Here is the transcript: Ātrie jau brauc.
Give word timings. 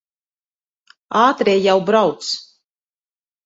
Ātrie 1.21 1.55
jau 1.67 1.77
brauc. 1.93 2.33